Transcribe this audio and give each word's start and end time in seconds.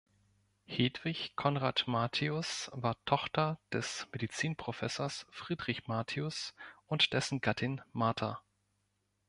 Hedwig 0.65 1.35
Conrad-Martius 1.35 2.71
war 2.73 2.95
Tochter 3.05 3.59
des 3.71 4.07
Medizinprofessors 4.11 5.27
Friedrich 5.29 5.85
Martius 5.87 6.55
und 6.87 7.13
dessen 7.13 7.39
Gattin 7.39 7.81
Martha. 7.93 8.41